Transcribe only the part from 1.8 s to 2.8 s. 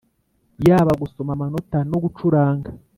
no gucuranga